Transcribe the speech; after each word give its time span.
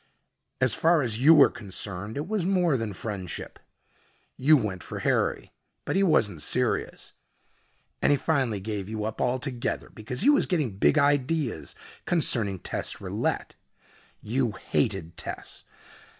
"As 0.59 0.73
far 0.73 1.03
as 1.03 1.19
you 1.19 1.35
were 1.35 1.51
concerned, 1.51 2.17
it 2.17 2.27
was 2.27 2.43
more 2.43 2.75
than 2.75 2.91
friendship. 2.91 3.59
You 4.35 4.57
went 4.57 4.81
for 4.81 4.97
Harry. 5.01 5.51
But 5.85 5.95
he 5.95 6.01
wasn't 6.01 6.41
serious. 6.41 7.13
And 8.01 8.09
he 8.09 8.17
finally 8.17 8.59
gave 8.59 8.89
you 8.89 9.03
up 9.03 9.21
altogether 9.21 9.91
because 9.91 10.21
he 10.21 10.29
was 10.31 10.47
getting 10.47 10.71
big 10.75 10.97
ideas 10.97 11.75
concerning 12.05 12.57
Tess 12.57 12.99
Rillette. 12.99 13.53
You 14.23 14.53
hated 14.53 15.17
Tess. 15.17 15.65